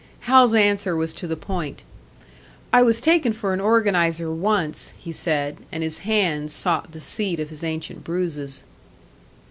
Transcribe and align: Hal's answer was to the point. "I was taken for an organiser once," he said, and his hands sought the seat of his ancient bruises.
Hal's 0.21 0.55
answer 0.55 0.95
was 0.95 1.13
to 1.13 1.27
the 1.27 1.35
point. 1.37 1.83
"I 2.73 2.81
was 2.81 2.99
taken 2.99 3.33
for 3.33 3.53
an 3.53 3.61
organiser 3.61 4.31
once," 4.33 4.93
he 4.97 5.11
said, 5.11 5.57
and 5.71 5.83
his 5.83 5.99
hands 5.99 6.53
sought 6.53 6.91
the 6.91 6.99
seat 6.99 7.39
of 7.39 7.51
his 7.51 7.63
ancient 7.63 8.03
bruises. 8.03 8.63